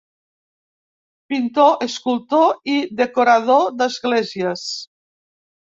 Pintor, 1.33 1.83
escultor 1.87 2.73
i 2.77 2.79
decorador 3.03 3.69
d'esglésies. 3.83 4.69